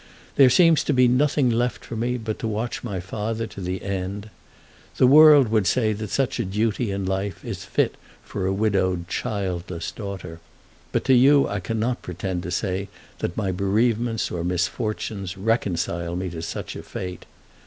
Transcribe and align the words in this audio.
There 0.35 0.49
seems 0.49 0.83
to 0.85 0.93
be 0.93 1.07
nothing 1.07 1.51
left 1.51 1.85
for 1.85 1.95
me 1.95 2.17
but 2.17 2.39
to 2.39 2.47
watch 2.47 2.83
my 2.83 2.99
father 2.99 3.45
to 3.45 3.61
the 3.61 3.83
end. 3.83 4.31
The 4.97 5.05
world 5.05 5.49
would 5.49 5.67
say 5.67 5.93
that 5.93 6.09
such 6.09 6.39
a 6.39 6.43
duty 6.43 6.89
in 6.89 7.05
life 7.05 7.45
is 7.45 7.65
fit 7.65 7.97
for 8.23 8.47
a 8.47 8.51
widowed 8.51 9.07
childless 9.07 9.91
daughter; 9.91 10.39
but 10.91 11.03
to 11.05 11.13
you 11.13 11.47
I 11.47 11.59
cannot 11.59 12.01
pretend 12.01 12.41
to 12.41 12.49
say 12.49 12.87
that 13.19 13.37
my 13.37 13.51
bereavements 13.51 14.31
or 14.31 14.43
misfortunes 14.43 15.37
reconcile 15.37 16.15
me 16.15 16.31
to 16.31 16.41
such 16.41 16.75
a 16.75 16.81
fate. 16.81 17.27